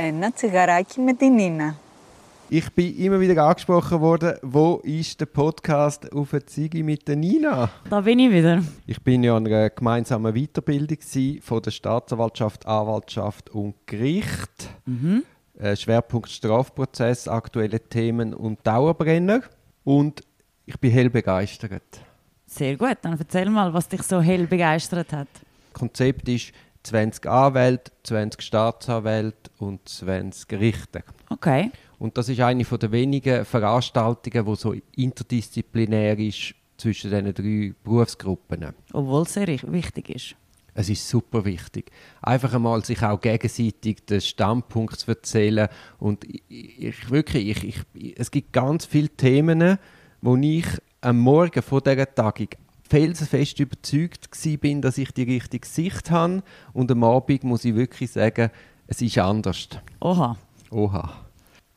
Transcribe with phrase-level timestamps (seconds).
[0.00, 1.76] Ένα τσιγαράκι με την Νίνα.
[2.48, 7.16] Ich bin immer wieder angesprochen worden, wo ist der Podcast auf der Ziege mit der
[7.16, 7.70] Nina?
[7.90, 8.62] Da bin ich wieder.
[8.86, 14.70] Ich bin ja an einer gemeinsamen Weiterbildung gewesen von der Staatsanwaltschaft, Anwaltschaft und Gericht.
[14.84, 15.24] Mhm.
[15.58, 19.40] Äh, Schwerpunkt Strafprozess, aktuelle Themen und Dauerbrenner.
[19.82, 20.22] Und
[20.66, 21.82] ich bin hell begeistert.
[22.46, 22.98] Sehr gut.
[23.02, 25.28] Dann erzähl mal, was dich so hell begeistert hat.
[25.72, 26.52] Das Konzept ist
[26.83, 31.03] 20 Anwälte, 20 Staatsanwälte und 20 Richter.
[31.29, 31.71] Okay.
[31.99, 38.73] Und das ist eine der wenigen Veranstaltungen, die so interdisziplinär ist zwischen diesen drei Berufsgruppen.
[38.91, 40.35] Obwohl es sehr wichtig ist.
[40.73, 41.91] Es ist super wichtig.
[42.21, 45.67] Einfach einmal sich auch gegenseitig den Standpunkt zu erzählen.
[45.99, 49.77] Und ich, ich wirklich, ich, ich, es gibt ganz viele Themen,
[50.21, 50.65] wo ich
[51.01, 52.47] am Morgen vor dieser Tagung
[52.91, 56.43] felsenfest überzeugt bin, dass ich die richtige Sicht habe.
[56.73, 58.51] Und am Abend muss ich wirklich sagen,
[58.87, 59.69] es ist anders.
[60.01, 60.35] Oha.
[60.71, 61.09] Oha.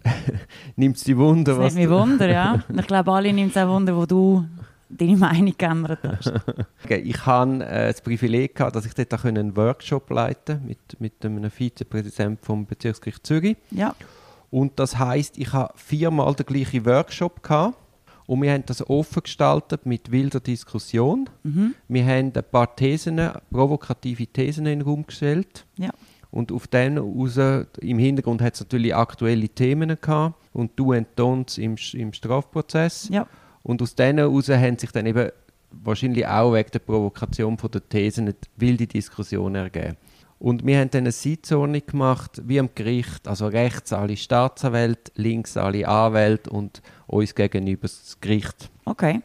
[0.77, 2.63] Nimmt es dich Wunder, Das was nimmt mich du- Wunder, ja.
[2.79, 4.45] Ich glaube, alle nimmt es auch Wunder, wo du
[4.89, 6.33] deine Meinung geändert hast.
[6.85, 11.01] Okay, Ich hatte äh, das Privileg, gehabt, dass ich dort einen Workshop leiten konnte mit,
[11.01, 13.57] mit einem Vizepräsidenten vom Bezirksgericht Zürich.
[13.71, 13.95] Ja.
[14.51, 17.77] Und das heißt, ich hatte viermal den gleichen Workshop gehabt,
[18.27, 21.29] und wir haben das offen gestaltet mit wilder Diskussion.
[21.43, 21.75] Mhm.
[21.89, 25.67] Wir haben ein paar Thesen, provokative Thesen in den Raum gestellt.
[25.77, 25.91] Ja.
[26.31, 27.39] Und auf denen raus,
[27.81, 33.09] im Hintergrund hat es natürlich aktuelle Themen gehabt und du und Don'ts im, im Strafprozess.
[33.09, 33.29] Ja.
[33.63, 35.31] Und aus denen heraus haben sich dann eben
[35.71, 39.97] wahrscheinlich auch wegen der Provokation von der Thesen wilde Diskussion ergeben.
[40.45, 45.57] Und wir haben dann eine Sitzordnung gemacht, wie am Gericht, also rechts alle Staatsanwälte, links
[45.57, 48.69] alle Anwälte und uns gegenüber das Gericht.
[48.85, 49.23] Okay.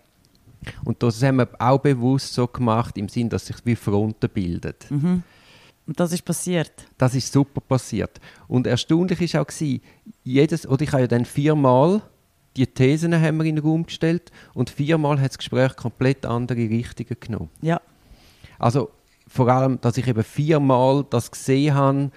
[0.86, 4.76] Und das haben wir auch bewusst so gemacht, im Sinn, dass sich wie Fronten bilden.
[4.90, 5.24] Mhm.
[5.88, 6.72] Und das ist passiert.
[6.98, 8.22] Das ist super passiert.
[8.48, 9.82] Und erstaunlich ist auch gewesen,
[10.24, 12.02] jedes, oder ich habe ja dann viermal
[12.56, 16.62] die Thesen haben wir in den Raum gestellt und viermal hat das Gespräch komplett andere
[16.62, 17.50] Richtungen genommen.
[17.62, 17.82] Ja.
[18.58, 18.90] Also
[19.30, 22.12] vor allem, dass ich eben viermal das gesehen habe,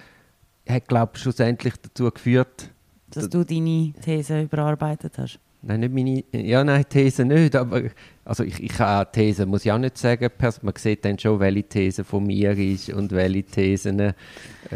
[0.67, 2.71] hat glaube ich schlussendlich dazu geführt,
[3.11, 5.39] Dass du deine These überarbeitet hast.
[5.65, 7.83] Nein, nicht meine, ja, nein, These nicht, aber
[8.25, 10.29] also ich, ich habe These, muss ich auch nicht sagen,
[10.61, 14.13] man sieht dann schon, welche These von mir ist und welche Thesen äh,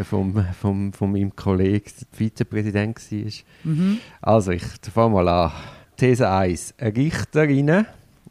[0.04, 3.32] vom, vom, von meinem Kollegen, der Vizepräsident war.
[3.66, 3.98] Mhm.
[4.22, 5.52] Also, ich fange mal an.
[5.98, 6.76] These 1.
[6.80, 7.86] Richterinnen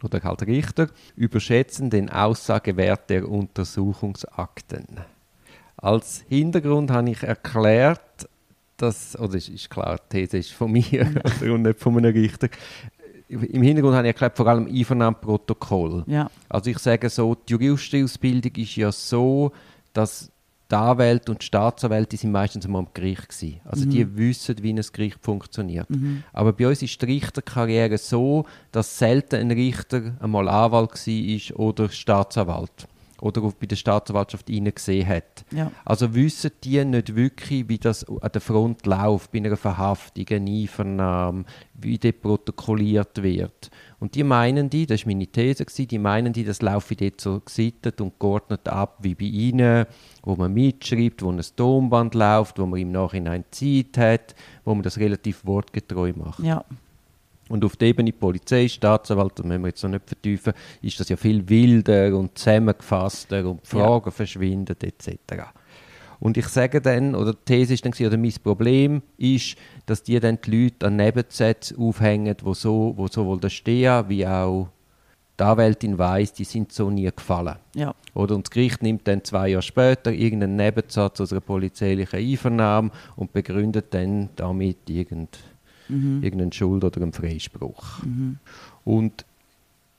[0.07, 4.87] oder halt Richter überschätzen den Aussagewert der Untersuchungsakten.
[5.77, 8.29] Als Hintergrund habe ich erklärt,
[8.77, 11.13] dass, oder es ist klar, die These ist von mir
[11.43, 12.49] und nicht von einem Richter.
[13.29, 16.05] Im Hintergrund habe ich erklärt, vor allem Einvernahmeprotokoll.
[16.07, 16.31] Ja.
[16.49, 19.53] Also ich sage so, die Juristenausbildung ist ja so,
[19.93, 20.31] dass
[20.71, 23.61] die Anwälte und die Staatsanwälte die sind meistens einmal am Gericht gewesen.
[23.65, 25.87] Also die wissen, wie ein Gericht funktioniert.
[26.33, 31.89] Aber bei uns ist die Richterkarriere so, dass selten ein Richter einmal Anwalt war oder
[31.89, 32.89] Staatsanwalt
[33.21, 35.45] oder bei der Staatsanwaltschaft gesehen hat.
[35.51, 35.71] Ja.
[35.85, 40.51] Also wissen die nicht wirklich, wie das an der Front läuft, bei einer Verhaftung, einer
[40.51, 41.45] Einvernahme,
[41.75, 43.71] wie dort protokolliert wird.
[43.99, 47.41] Und die meinen die, das war meine These, die meinen die, das laufe dort so
[47.41, 49.87] gesittet und geordnet ab wie bei ihnen,
[50.23, 54.35] wo man mitschreibt, wo ein Tonband läuft, wo man im Nachhinein Zeit hat,
[54.65, 56.41] wo man das relativ wortgetreu macht.
[56.41, 56.65] Ja.
[57.49, 60.53] Und auf der Ebene Polizei, Staatsanwalt, das müssen wir jetzt noch nicht vertiefen,
[60.83, 65.45] ist das ja viel wilder und zusammengefasster und die Fragen verschwinden etc.
[66.19, 70.19] Und ich sage dann, oder die These ist dann, oder mein Problem ist, dass die
[70.19, 74.69] dann die Leute an Nebensätzen aufhängen, wo, so, wo sowohl der Steher wie auch
[75.39, 77.57] die Anwältin weiss, die sind so nie gefallen.
[77.75, 77.95] Ja.
[78.15, 82.91] Oder und das Gericht nimmt dann zwei Jahre später irgendeinen Nebensatz aus einer polizeilichen Einvernahme
[83.17, 84.89] und begründet dann damit
[85.89, 88.01] irgend, irgendeinen Schuld- oder einen Freispruch.
[88.85, 89.25] Und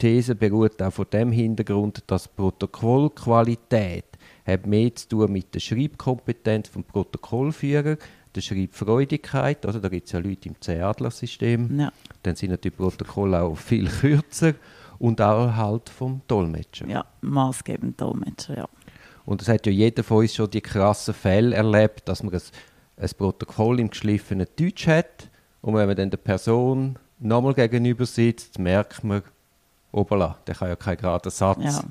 [0.02, 4.06] die These beruht auch vor dem Hintergrund, dass Protokollqualität
[4.46, 7.97] hat mehr zu tun mit der Schreibkompetenz vom Protokollführer,
[8.35, 11.91] der Schreibfreudigkeit, also da gibt es ja Leute im C-Adler-System, Ja.
[12.23, 14.53] dann sind natürlich die Protokolle auch viel kürzer
[15.00, 16.88] und auch halt vom Dolmetscher.
[16.88, 17.06] Ja.
[17.22, 18.70] Maßgebend Dolmetscher, ja.
[19.26, 22.41] Und es hat ja jeder von uns schon die krassen Fälle erlebt, dass man ein,
[22.97, 25.27] ein Protokoll im geschliffenen Deutsch hat
[25.67, 29.22] und wenn man dann der Person nochmal gegenüber sitzt, merkt man,
[29.91, 31.61] obala, der kann ja keinen geraden Satz.
[31.61, 31.84] Ja.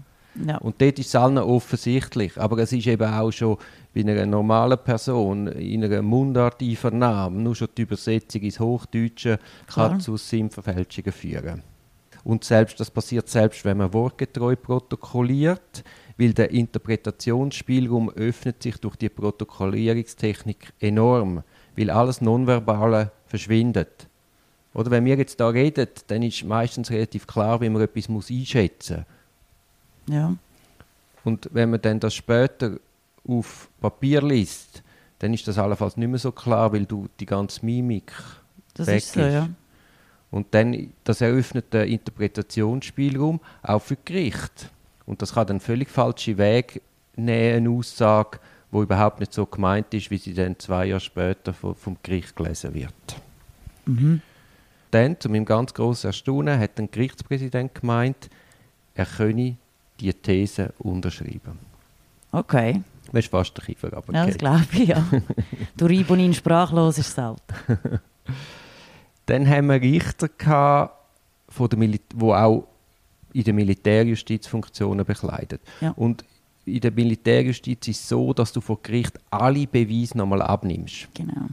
[0.46, 0.56] Ja.
[0.58, 2.38] Und dort ist es allen offensichtlich.
[2.38, 3.58] Aber es ist eben auch schon
[3.94, 9.90] bei einer normalen Person in einer Mundart-Einvernahme, nur schon die Übersetzung ins Hochdeutsche Klar.
[9.90, 11.62] kann zu Sinnverfälschungen führen.
[12.24, 15.84] Und selbst, das passiert selbst, wenn man wortgetreu protokolliert,
[16.16, 21.42] weil der Interpretationsspielraum öffnet sich durch die Protokollierungstechnik enorm.
[21.76, 24.08] Weil alles Nonverbale verschwindet.
[24.74, 28.30] Oder wenn wir jetzt da reden, dann ist meistens relativ klar, wie man etwas muss
[28.30, 29.04] einschätzen
[30.06, 30.14] muss.
[30.14, 30.36] Ja.
[31.24, 32.78] Und wenn man dann das später
[33.26, 34.82] auf Papier liest,
[35.18, 38.12] dann ist das allenfalls nicht mehr so klar, weil du die ganze Mimik
[38.74, 39.48] das weg ist so, ja.
[40.30, 44.70] Und dann, das eröffnet den Interpretationsspielraum auch für Gericht.
[45.06, 46.82] Und das kann dann völlig falsche Weg
[47.14, 48.38] nehmen, eine Aussage,
[48.70, 52.36] wo überhaupt nicht so gemeint ist, wie sie dann zwei Jahre später vom, vom Gericht
[52.36, 52.94] gelesen wird.
[53.86, 54.20] Mhm.
[54.90, 58.30] Dann, zu meinem ganz grossen Erstaunen, hat ein Gerichtspräsident gemeint,
[58.94, 59.56] er könne
[60.00, 61.58] die These unterschreiben.
[62.32, 62.82] Okay.
[63.12, 65.06] Das ist fast der Kiefer, aber Ja, das glaube ich, ja.
[65.76, 67.40] du Ribonin sprachlos ist selten.
[69.26, 70.94] Dann haben wir Richter gehabt,
[71.48, 72.66] von der Mil wo auch
[73.32, 75.60] in der Militärjustiz Funktionen bekleidet.
[75.80, 75.92] Ja.
[75.96, 76.24] Und
[76.66, 81.08] in der Militärjustiz ist es so, dass du vor Gericht alle Beweise nochmal abnimmst.
[81.14, 81.46] Genau.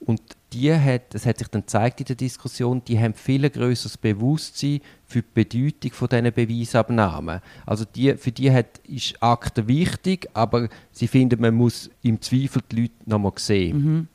[0.00, 0.20] Und
[0.52, 4.80] die hat, das hat sich dann gezeigt in der Diskussion, die haben viel größeres Bewusstsein
[5.04, 7.40] für die Bedeutung von diesen Beweisabnahmen.
[7.64, 12.62] Also die, für die hat, ist Akte wichtig, aber sie finden, man muss im Zweifel
[12.70, 13.78] die Leute nochmal sehen.
[13.78, 14.08] Mhm.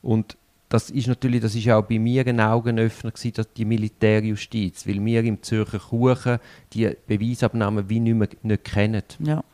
[0.00, 0.36] Und
[0.74, 5.04] das ist natürlich, das ist auch bei mir ein Augenöffner gewesen, dass die Militärjustiz, weil
[5.04, 6.40] wir im Zürcher Kuchen
[6.72, 9.04] die Beweisabnahmen wie nicht mehr nicht kennen.
[9.20, 9.44] Ja.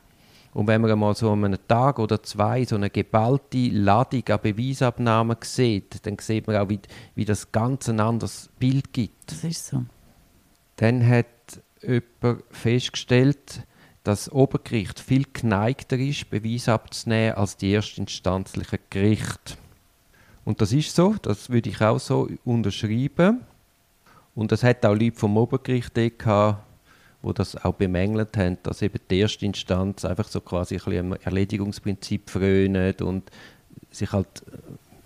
[0.55, 4.41] Und wenn man einmal so an einem Tag oder zwei so eine geballte Ladung an
[4.41, 6.81] Beweisabnahmen sieht, dann sieht man auch, wie,
[7.15, 9.31] wie das ganz ein anderes Bild gibt.
[9.31, 9.85] Das ist so.
[10.77, 11.27] Dann hat
[11.83, 13.67] jemand festgestellt,
[14.05, 19.60] dass das Obergericht viel geneigter ist, Beweise abzunehmen als die erstinstanzlichen Gerichte.
[20.45, 23.41] Und das ist so, das würde ich auch so unterschreiben.
[24.35, 26.65] Und es hat auch Leute vom Obergericht gehabt,
[27.23, 31.13] die das auch bemängelt haben, dass eben die erste Instanz einfach so quasi ein bisschen
[31.23, 33.31] Erledigungsprinzip frönt und
[33.91, 34.43] sich halt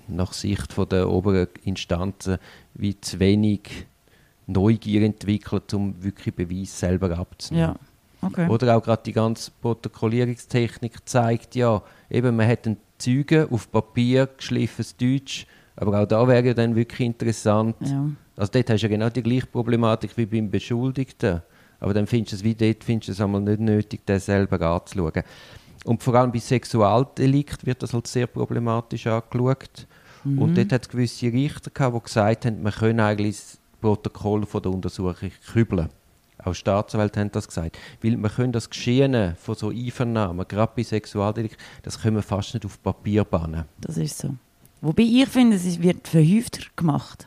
[0.07, 2.39] nach Sicht von der oberen Instanzen
[2.75, 3.87] wie zu wenig
[4.47, 7.75] Neugier entwickelt, um wirklich Beweis selber abzunehmen.
[7.75, 8.27] Ja.
[8.27, 8.49] Okay.
[8.49, 14.27] Oder auch gerade die ganze Protokollierungstechnik zeigt ja, eben man hat einen Zeugen auf Papier
[14.27, 15.47] geschliffenes Deutsch,
[15.77, 17.77] aber auch da wäre ja dann wirklich interessant.
[17.81, 18.09] Ja.
[18.37, 21.43] Also dort hast du ja genau die gleiche Problematik wie beim Beschuldigten.
[21.81, 24.61] Aber dann findest du es wie dort findest du es einmal nicht nötig, den selber
[24.61, 25.23] anzuschauen.
[25.85, 29.87] Und vor allem bei Sexualdelikt wird das halt sehr problematisch angeschaut.
[30.25, 30.39] Mhm.
[30.39, 34.47] Und dort hat es gewisse Richter gehabt, die gesagt haben, man könne eigentlich das Protokoll
[34.47, 35.91] von der Untersuchung kübeln.
[36.45, 37.79] Auch Staatsanwälte haben das gesagt.
[38.03, 42.55] Weil man können das Geschehen von so Einvernahmen, gerade bei Sexualdelikt, das können wir fast
[42.55, 43.65] nicht auf Papier bannen.
[43.81, 44.35] Das ist so.
[44.81, 47.27] Wobei ich finde, es wird verhäufter gemacht.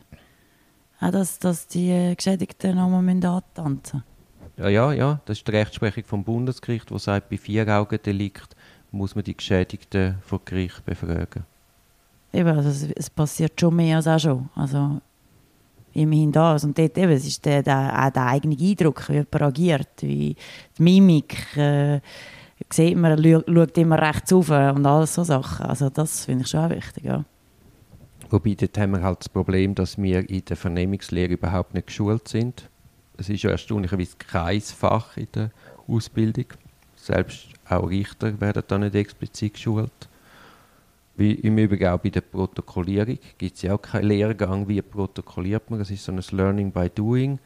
[0.99, 4.03] Auch dass, dass die äh, Geschädigten nochmal müssen antanzen
[4.57, 8.55] Ja, ja, ja, das ist die Rechtsprechung vom Bundesgericht, wo sagt, bei Vier-Augen-Delikt
[8.91, 11.43] muss man die Geschädigten vor Gericht befragen.
[12.33, 14.49] Eben, also es, es passiert schon mehr als auch schon.
[14.55, 15.01] Also
[15.97, 16.63] immerhin das.
[16.63, 20.35] Und dort eben, es ist der, der, auch der eigene Eindruck, wie jemand agiert, wie
[20.77, 21.55] die Mimik.
[21.57, 21.99] Äh,
[22.71, 25.65] sieht man, schau- schaut immer rechts auf und alles so Sachen.
[25.65, 27.23] Also das finde ich schon wichtig, ja.
[28.29, 32.27] Wobei dort haben wir halt das Problem, dass wir in der Vernehmungslehre überhaupt nicht geschult
[32.27, 32.69] sind.
[33.17, 35.51] Es ist ja erstaunlicherweise kein Fach in der
[35.87, 36.45] Ausbildung.
[36.95, 39.91] Selbst auch Richter werden da nicht explizit geschult.
[41.17, 45.69] Wie im Übrigen auch bei der Protokollierung gibt es ja auch keinen Lehrgang, wie protokolliert
[45.69, 45.79] man.
[45.79, 47.39] Das ist so ein Learning by Doing.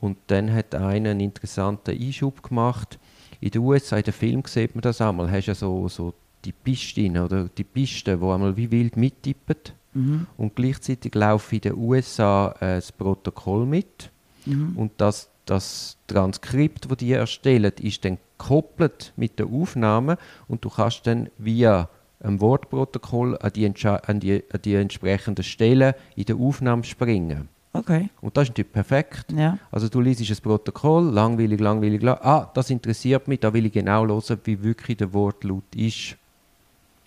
[0.00, 2.98] Und dann hat einer einen interessanten Einschub gemacht.
[3.40, 6.14] In den USA, in den Film sieht man das einmal, hast ja so, so
[6.44, 9.56] die Pistinnen oder die Pisten, die einmal wie wild mittippen.
[9.94, 10.26] Mhm.
[10.38, 14.10] Und gleichzeitig laufen in den USA äh, das Protokoll mit.
[14.46, 14.76] Mhm.
[14.76, 20.70] Und das, das Transkript, das die erstellen, ist dann gekoppelt mit der Aufnahme und du
[20.70, 21.88] kannst dann via
[22.22, 27.48] einem Wortprotokoll an die, an die, an die entsprechenden Stellen in der Aufnahme springen.
[27.74, 29.32] Okay, Und das ist natürlich perfekt.
[29.34, 29.58] ja.
[29.70, 32.18] Also du liest ein Protokoll, langweilig, langweilig, lang.
[32.20, 36.16] Ah, das interessiert mich, da will ich genau hören, wie wirklich der Wortlaut ist.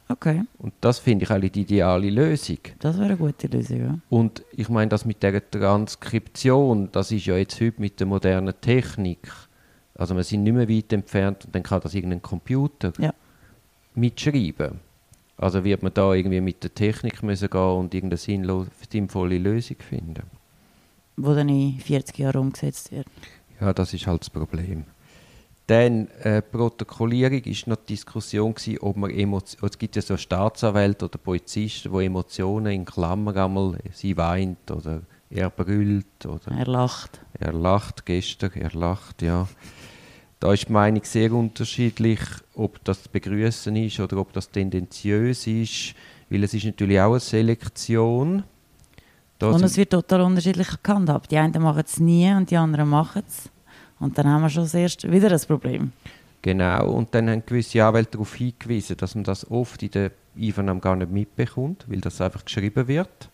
[0.08, 2.58] Okay, Und das finde ich eigentlich die ideale Lösung.
[2.80, 3.98] das wäre eine gute Lösung, ja.
[4.10, 8.54] Und ich meine, das mit der Transkription, das ist ja jetzt heute mit der modernen
[8.62, 9.32] Technik.
[9.96, 13.14] Also wir sind nicht mehr weit entfernt und dann kann das irgendein Computer Ja.
[13.96, 14.80] mitschreiben.
[15.38, 20.24] Also wird man da irgendwie mit der Technik müssen gehen und irgendeine sinnvolle Lösung finden.
[21.18, 23.08] Wo dann in 40 Jahren umgesetzt wird.
[23.60, 24.86] Ja, das ist halt das Problem.
[25.68, 30.16] Dann äh, Protokollierung ist noch die Diskussion gewesen, ob man Emotionen, es gibt ja so
[30.16, 35.02] Staatsanwälte oder Polizisten, wo Emotionen in Klammern einmal, sie weint oder
[35.32, 37.20] er brüllt oder Er lacht.
[37.40, 39.48] er lacht gestern, er lacht, ja.
[40.46, 42.20] Da ist die Meinung sehr unterschiedlich,
[42.54, 45.96] ob das zu begrüßen ist oder ob das tendenziös ist,
[46.30, 48.44] weil es ist natürlich auch eine Selektion.
[49.40, 51.32] Da Und es wird total unterschiedlich gehandhabt.
[51.32, 53.50] Die einen machen es nie und die anderen machen es.
[54.00, 55.92] Und dann haben wir schon das erste wieder ein Problem.
[56.44, 60.80] Genau, und dann haben gewisse Anwälte darauf hingewiesen, dass man das oft in der Einvernahme
[60.80, 63.30] gar nicht mitbekommt, weil das einfach geschrieben wird.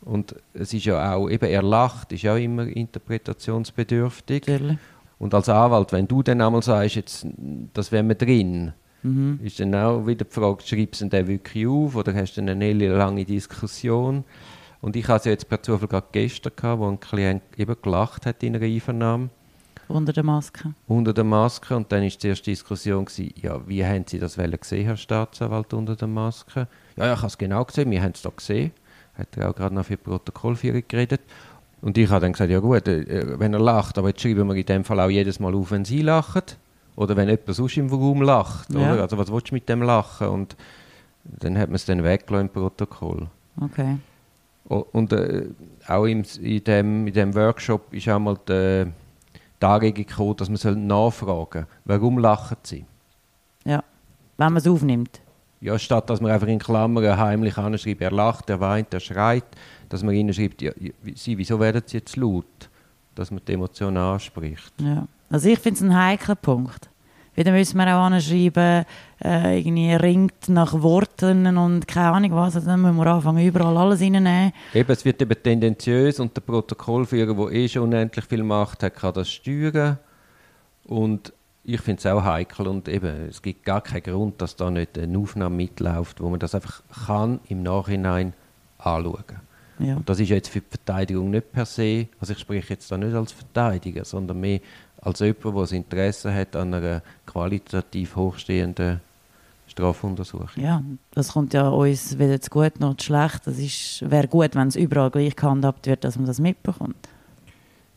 [0.00, 4.44] Und es ist ja auch, eben erlacht, ist auch immer interpretationsbedürftig.
[4.48, 4.78] Natürlich.
[5.18, 7.26] Und als Anwalt, wenn du dann einmal sagst, jetzt,
[7.72, 9.38] das wäre mir drin, Mhm.
[9.44, 12.72] ist dann auch wieder die Frage, schreibst du den wirklich auf oder hast du eine
[12.88, 14.24] lange Diskussion?
[14.80, 17.76] Und ich hatte es ja jetzt per Zufall gerade gestern, gehabt, wo ein Klient eben
[17.80, 19.28] gelacht hat in einer Einvernahme
[19.88, 20.74] Unter der Maske.
[20.88, 24.36] unter der Maske und dann ist die erste Diskussion gewesen, ja, wie haben Sie das
[24.36, 26.66] gesehen, Herr Staatsanwalt, unter der Maske?
[26.96, 28.72] Ja, ja, ich habe es genau gesehen, wir haben es da gesehen.
[29.14, 31.20] Hat er auch gerade noch für die Protokollführung geredet.
[31.82, 34.54] Und ich habe dann gesagt, ja gut, äh, wenn er lacht, aber jetzt schreiben wir
[34.56, 36.42] in dem Fall auch jedes Mal auf, wenn Sie lachen.
[36.96, 38.72] Oder wenn jemand sonst im Raum lacht.
[38.72, 38.94] Ja.
[38.94, 39.02] Oder?
[39.02, 40.28] Also was willst du mit dem Lachen?
[40.28, 40.56] Und
[41.24, 43.26] dann hat man es dann weggelassen im Protokoll.
[43.60, 43.98] Okay.
[44.68, 45.46] O- Und äh,
[45.86, 48.86] auch im, in, dem, in dem Workshop ist auch mal die,
[49.60, 52.86] die Anregung gekommen, dass man nachfragen soll, warum lachen sie?
[53.64, 53.84] Ja.
[54.38, 55.20] Wenn man es aufnimmt.
[55.60, 59.44] Ja, statt dass man einfach in Klammern heimlich anschreibt, er lacht, er weint, er schreit,
[59.88, 60.72] dass man ihnen schreibt, ja,
[61.14, 62.44] sie, wieso werden sie jetzt laut?
[63.14, 64.72] Dass man die Emotionen anspricht.
[64.78, 65.08] Ja.
[65.30, 66.90] Also ich finde es ein heikler Punkt.
[67.34, 68.84] Wieder müssen wir auch anschreiben,
[69.22, 72.56] äh, irgendwie ringt nach Worten und keine Ahnung was.
[72.56, 74.52] Also dann müssen wir anfangen, überall alles reinnehmen.
[74.72, 78.94] Eben, es wird eben tendenziös und der Protokollführer, der eh schon unendlich viel Macht hat,
[78.94, 79.98] kann das steuern.
[80.84, 81.32] Und
[81.68, 84.96] ich finde es auch heikel und eben, es gibt gar keinen Grund, dass da nicht
[84.96, 88.34] eine Aufnahme mitläuft, wo man das einfach kann im Nachhinein
[88.78, 89.24] anschauen.
[89.80, 89.96] Ja.
[89.96, 92.96] Und das ist jetzt für die Verteidigung nicht per se, also ich spreche jetzt da
[92.96, 94.60] nicht als Verteidiger, sondern mehr
[95.02, 99.00] als jemand, der das Interesse hat an einer qualitativ hochstehenden
[99.66, 100.48] Strafuntersuchung.
[100.54, 103.46] ja, das kommt ja uns weder zu gut noch zu schlecht.
[103.48, 106.96] Es wäre gut, wenn es überall gleich gehandhabt wird, dass man das mitbekommt.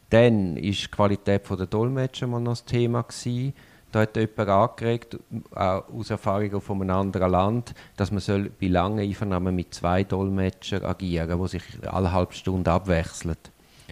[0.09, 3.53] Dann ist die Qualität der Dolmetscher mal noch das Thema gewesen.
[3.91, 5.17] Da hat jemand angeregt,
[5.55, 10.03] auch aus Erfahrung von einem anderen Land, dass man soll bei langen Einvernahmen mit zwei
[10.03, 13.35] Dolmetschern agieren, die sich alle halbe Stunde abwechseln.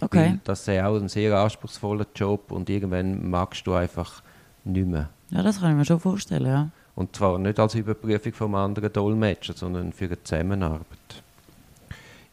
[0.00, 0.18] Okay.
[0.18, 4.22] Weil das ist auch ein sehr anspruchsvoller Job und irgendwann magst du einfach
[4.64, 5.08] nicht mehr.
[5.30, 6.68] Ja, das kann ich mir schon vorstellen, ja.
[6.94, 11.22] Und zwar nicht als Überprüfung vom anderen Dolmetscher, sondern für eine Zusammenarbeit.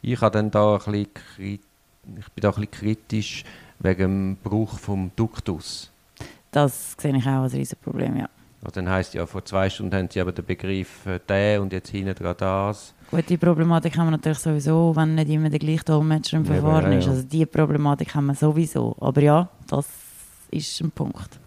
[0.01, 1.59] Ich, habe dann da ein bisschen, ich
[2.05, 3.43] bin da ein bisschen kritisch
[3.79, 5.91] wegen dem Bruch vom Duktus.
[6.51, 8.29] Das sehe ich auch als Riesenproblem, ja.
[8.61, 11.71] Also dann heisst ja, vor zwei Stunden haben sie aber den Begriff äh, «der» und
[11.71, 12.93] jetzt hinten dran das.
[13.11, 16.91] Gut, die Problematik haben wir natürlich sowieso, wenn nicht immer der gleiche Dolmetscher im Verfahren
[16.91, 17.07] ja, ist.
[17.07, 18.95] Also die Problematik haben wir sowieso.
[18.99, 19.87] Aber ja, das
[20.49, 21.39] ist ein Punkt.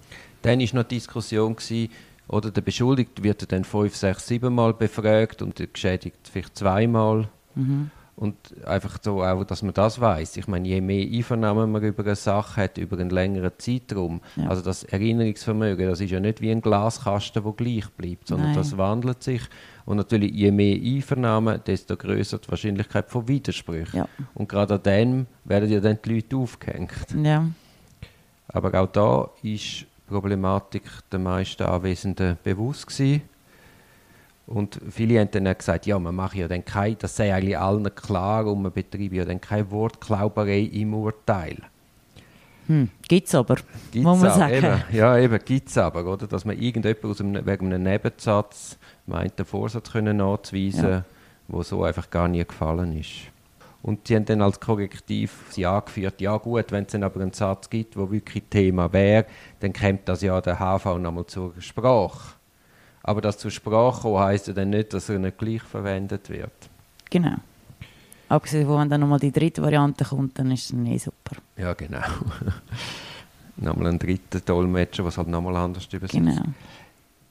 [0.42, 1.90] Dann war noch die Diskussion, gewesen,
[2.28, 7.28] oder der Beschuldigte wird dann fünf, sechs, sieben Mal befragt und der Geschädigte vielleicht zweimal.
[7.54, 7.90] Mhm.
[8.18, 8.34] Und
[8.66, 10.38] einfach so, auch, dass man das weiß.
[10.38, 14.48] Ich meine, je mehr Einvernahmen man über eine Sache hat, über einen längeren Zeitraum, Ja.
[14.48, 18.56] also das Erinnerungsvermögen, das ist ja nicht wie ein Glaskasten, der gleich bleibt, sondern Nein.
[18.56, 19.42] das wandelt sich.
[19.84, 23.98] Und natürlich, je mehr Einvernahmen, desto größer die Wahrscheinlichkeit von Widersprüchen.
[24.00, 24.08] Ja.
[24.34, 27.14] Und gerade an dem werden ja dann die Leute aufgehängt.
[27.22, 27.46] Ja.
[28.48, 30.82] Aber auch da ist die Problematik
[31.12, 33.22] der meisten Anwesenden bewusst gewesen.
[34.48, 37.94] Und viele haben dann gesagt, ja, man mache ja dann kein, das sei eigentlich allen
[37.94, 41.58] klar und man betreibe ja dann keine Wortklauberei im Urteil.
[42.66, 42.88] Hm.
[43.06, 43.56] Gibt es aber,
[43.90, 44.54] Gibt's muss man sagen.
[44.54, 46.26] Eben, ja, eben, gibt es aber, oder?
[46.26, 51.04] Dass man irgendjemand aus einem, wegen einem Nebensatz meint, den Vorsatz können nachzuweisen, Ja.
[51.46, 53.30] wo so einfach gar nie gefallen ist.
[53.82, 57.32] Und sie haben dann als Korrektiv sie angeführt, ja gut, wenn es dann aber einen
[57.32, 59.26] Satz gibt, wo wirklich Thema wäre,
[59.60, 62.37] dann kommt das ja der HV nochmal zur Sprache.
[63.02, 66.52] Aber das zur Sprache kommen, heisst ja dann nicht, dass er nicht gleich verwendet wird.
[67.10, 67.36] Genau.
[68.28, 71.36] Abgesehen von, wenn dann nochmal die dritte Variante kommt, dann ist es eh super.
[71.56, 72.02] Ja, genau.
[73.56, 76.12] nochmal ein dritter Dolmetscher, was halt nochmal anders übersetzt.
[76.12, 76.42] Genau.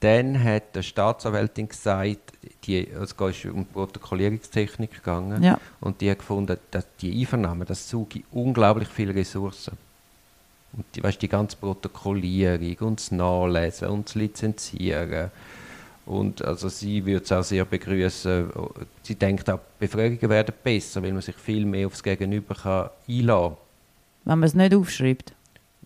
[0.00, 2.32] Dann hat die Staatsanwältin gesagt,
[2.64, 5.58] die, es ist um Protokollierungstechnik gegangen, Ja.
[5.80, 9.76] und die hat gefunden, dass die Einvernahme, das suche unglaublich viele Ressourcen.
[10.72, 15.30] Und die, weißt, die ganze Protokollierung und das Nachlesen und das Lizenzieren.
[16.08, 18.48] Und also sie würde es auch sehr begrüßen.
[19.02, 23.48] Sie denkt auch, Befragungen werden besser, weil man sich viel mehr aufs Gegenüber kann einlassen
[23.50, 23.56] kann
[24.24, 25.34] Wenn man es nicht aufschreibt.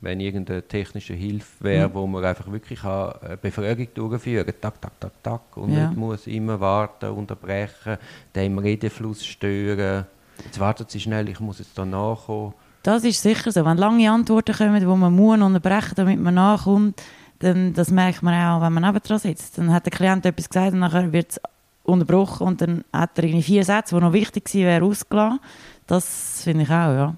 [0.01, 1.95] wenn irgendeine technische Hilfe wäre, Mhm.
[1.95, 5.89] wo man einfach wirklich kann eine Befragung durchführen kann, tak, tak, tak, tak, und Ja.
[5.89, 7.99] nicht muss immer warten, unterbrechen,
[8.35, 10.07] dem Redefluss stören.
[10.45, 12.55] Jetzt wartet sie schnell, ich muss jetzt da nachkommen.
[12.85, 13.65] Das ist sicher so.
[13.65, 17.01] Wenn lange Antworten kommen, wo man muss unterbrechen damit man nachkommt,
[17.43, 19.59] dann das merkt man auch, wenn man nebendran sitzt.
[19.59, 21.41] Dann hat der Klient etwas gesagt und nachher wird es
[21.85, 25.41] unterbrochen und dann hat er irgendwie vier Sätze, die noch wichtig gewesen wären, ausgelassen.
[25.87, 27.15] Das finde ich auch, ja.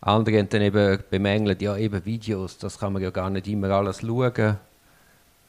[0.00, 3.70] Andere haben dann eben bemängelt, ja eben Videos, das kann man ja gar nicht immer
[3.70, 4.58] alles schauen.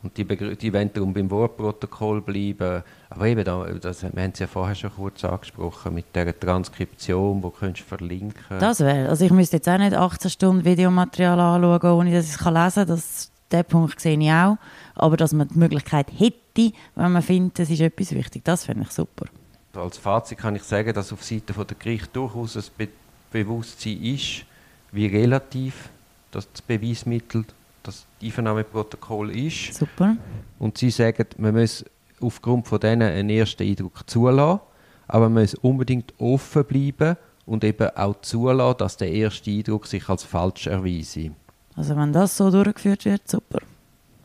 [0.05, 2.83] Und die, die wollen darum beim Wortprotokoll bleiben.
[3.09, 7.41] Aber eben, da, das, wir haben es ja vorher schon kurz angesprochen, mit dieser Transkription,
[7.41, 11.91] wo du verlinken Das wäre, also ich müsste jetzt auch nicht 18 Stunden Videomaterial anschauen,
[11.91, 12.87] ohne dass ich es lesen kann.
[12.87, 14.57] Das, den Punkt sehe ich auch.
[14.95, 18.83] Aber dass man die Möglichkeit hätte, wenn man findet, es ist etwas wichtig, das finde
[18.83, 19.25] ich super.
[19.73, 22.87] Als Fazit kann ich sagen, dass auf Seite der Gericht durchaus ein Be
[23.31, 24.45] Bewusstsein ist,
[24.93, 25.89] wie relativ
[26.31, 27.43] das Beweismittel
[27.83, 29.73] das Einvernahmeprotokoll ist.
[29.73, 30.15] Super.
[30.57, 31.83] Und sie sagen, man muss
[32.21, 34.61] aufgrund von denen einen ersten Eindruck zulassen,
[35.07, 40.07] aber man muss unbedingt offen bleiben und eben auch zulassen, dass der erste Eindruck sich
[40.07, 41.31] als falsch erweise.
[41.75, 43.59] Also wenn das so durchgeführt wird, super.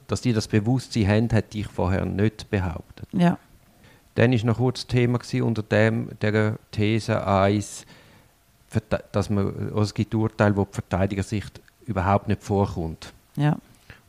[0.06, 3.08] Dass die das Bewusstsein haben, hätte ich vorher nicht behauptet.
[3.12, 3.38] Ja.
[4.14, 7.86] Dann war noch kurz das Thema unter dem, der These 1,
[9.12, 13.12] dass man, also es gibt Urteile, wo die Verteidigersicht überhaupt nicht vorkommt.
[13.36, 13.56] Ja.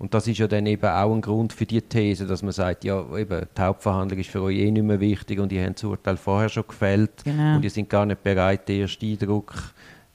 [0.01, 2.83] Und das ist ja dann eben auch ein Grund für die These, dass man sagt,
[2.83, 5.83] ja, eben, die Hauptverhandlung ist für euch eh nicht mehr wichtig und ihr habt das
[5.83, 7.57] Urteil vorher schon gefällt genau.
[7.57, 9.53] und ihr seid gar nicht bereit, den ersten Eindruck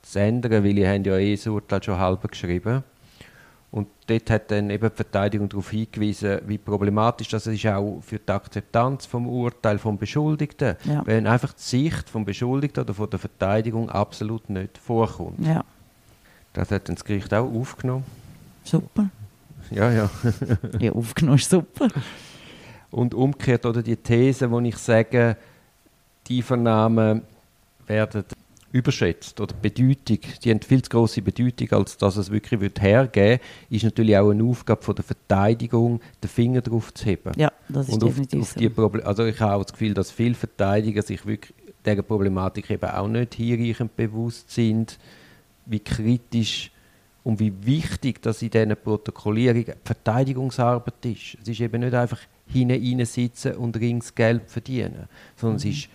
[0.02, 2.82] zu ändern, weil ihr habt ja eh das Urteil schon halb geschrieben.
[3.70, 8.18] Und dort hat dann eben die Verteidigung darauf hingewiesen, wie problematisch das ist auch für
[8.18, 11.02] die Akzeptanz vom Urteil vom Beschuldigten, ja.
[11.04, 15.44] wenn einfach die Sicht vom Beschuldigten oder von der Verteidigung absolut nicht vorkommt.
[15.44, 15.64] Ja.
[16.52, 18.04] Das hat dann das Gericht auch aufgenommen.
[18.64, 19.10] Super.
[19.70, 20.10] Ja, ja.
[20.78, 21.88] ja, aufgenommen ist super.
[22.90, 25.36] Und umgekehrt, oder die These, wo ich sage,
[26.28, 27.22] die Vernahmen
[27.86, 28.24] werden
[28.76, 33.40] überschätzt oder Bedeutung, die haben viel zu große Bedeutung, als dass es wirklich wird hergeben
[33.70, 37.32] ist natürlich auch eine Aufgabe von der Verteidigung, den Finger drauf zu heben.
[37.36, 39.94] Ja, das ist Und definitiv auf, auf die Proble also ich habe auch das Gefühl,
[39.94, 44.98] dass viele Verteidiger sich wirklich dieser Problematik eben auch nicht hinreichend bewusst sind,
[45.66, 46.70] wie kritisch
[47.24, 51.38] und wie wichtig dass in diesen Protokollierungen Verteidigungsarbeit ist.
[51.42, 55.70] Es ist eben nicht einfach hinein sitzen und rings Geld verdienen, sondern mhm.
[55.70, 55.88] es ist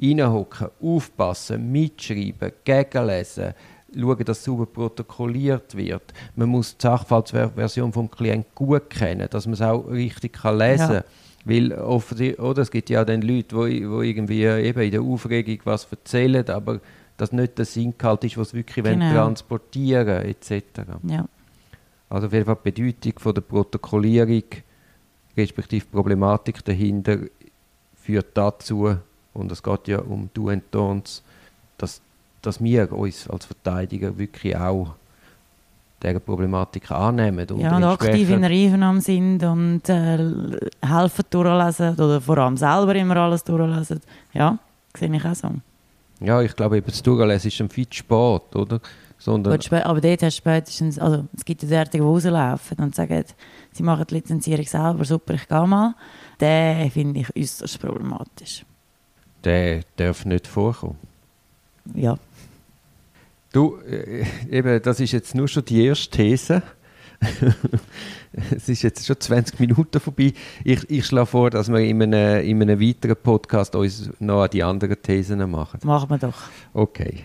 [0.00, 3.54] reinhocken, aufpassen, mitschreiben, gegenlesen,
[3.94, 6.12] schauen, dass sauber protokolliert wird.
[6.36, 10.86] Man muss die Sachverhaltsversion vom Klienten gut kennen, dass man es auch richtig kann lesen
[10.86, 10.94] kann.
[10.94, 11.04] Ja.
[11.44, 15.86] Weil oft, oder, es gibt ja dann Leute, die, irgendwie eben in der Aufregung was
[15.90, 16.80] erzählen, aber
[17.16, 19.12] das nicht der Sinngehalt ist, was sie wirklich genau.
[19.12, 20.62] transportieren etc.
[21.06, 21.26] Ja.
[22.08, 24.44] Also auf jeden Fall die Bedeutung von der Protokollierung,
[25.36, 27.18] respektive die Problematik dahinter,
[27.94, 28.96] führt dazu,
[29.32, 31.22] und es geht ja um Do and Don'ts,
[31.78, 32.00] dass,
[32.42, 34.94] dass wir uns als Verteidiger wirklich auch
[36.02, 37.46] dieser Problematik annehmen.
[37.50, 40.18] Und ja, und aktiv in der Einvernahme sind und äh,
[40.82, 44.00] helfen durchlesen oder vor allem selber immer alles durchlesen.
[44.32, 44.58] Ja,
[44.96, 45.50] sehe ich auch so.
[46.20, 48.80] Ja, ich glaube, eben das Durchlesen ist ein viel spät, oder?
[49.18, 52.94] Sondern Gut, aber dort hast du spätestens, also es gibt ja Leute, die rauslaufen und
[52.94, 53.22] sagen,
[53.70, 55.94] sie machen die Lizenzierung selber, super, ich gehe mal.
[56.40, 58.64] Den finde ich äußerst problematisch
[59.44, 60.98] der darf nicht vorkommen.
[61.94, 62.18] Ja.
[63.52, 66.62] Du, äh, eben, das ist jetzt nur schon die erste These.
[68.54, 70.32] es ist jetzt schon 20 Minuten vorbei.
[70.64, 74.50] Ich, ich schlage vor, dass wir in einem, in einem weiteren Podcast uns noch an
[74.50, 75.80] die anderen Thesen machen.
[75.82, 76.38] Machen wir doch.
[76.72, 77.24] Okay.